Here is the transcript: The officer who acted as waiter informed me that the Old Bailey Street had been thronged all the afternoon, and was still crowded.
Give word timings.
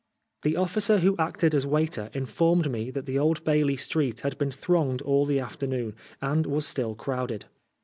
The 0.41 0.55
officer 0.55 0.97
who 0.97 1.15
acted 1.19 1.53
as 1.53 1.67
waiter 1.67 2.09
informed 2.15 2.71
me 2.71 2.89
that 2.89 3.05
the 3.05 3.19
Old 3.19 3.43
Bailey 3.43 3.75
Street 3.77 4.21
had 4.21 4.35
been 4.39 4.49
thronged 4.49 5.03
all 5.03 5.27
the 5.27 5.39
afternoon, 5.39 5.93
and 6.19 6.47
was 6.47 6.65
still 6.65 6.95
crowded. 6.95 7.45